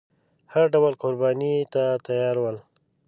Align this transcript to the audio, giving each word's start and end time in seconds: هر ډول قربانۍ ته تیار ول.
هر 0.53 0.65
ډول 0.73 0.93
قربانۍ 1.01 1.55
ته 1.73 1.83
تیار 2.05 2.35
ول. 2.39 2.57